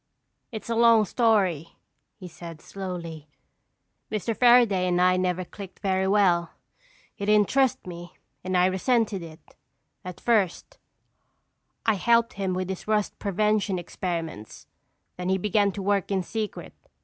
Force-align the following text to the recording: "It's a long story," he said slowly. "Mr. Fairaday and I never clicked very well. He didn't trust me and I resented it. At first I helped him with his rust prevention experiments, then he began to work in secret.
"It's 0.51 0.67
a 0.67 0.73
long 0.75 1.05
story," 1.05 1.75
he 2.15 2.27
said 2.27 2.59
slowly. 2.59 3.27
"Mr. 4.11 4.35
Fairaday 4.35 4.87
and 4.87 4.99
I 4.99 5.15
never 5.15 5.45
clicked 5.45 5.77
very 5.77 6.07
well. 6.07 6.53
He 7.13 7.23
didn't 7.27 7.49
trust 7.49 7.85
me 7.85 8.13
and 8.43 8.57
I 8.57 8.65
resented 8.65 9.21
it. 9.21 9.53
At 10.03 10.19
first 10.19 10.79
I 11.85 11.93
helped 11.93 12.33
him 12.33 12.55
with 12.55 12.67
his 12.69 12.87
rust 12.87 13.19
prevention 13.19 13.77
experiments, 13.77 14.65
then 15.17 15.29
he 15.29 15.37
began 15.37 15.71
to 15.73 15.83
work 15.83 16.09
in 16.09 16.23
secret. 16.23 16.73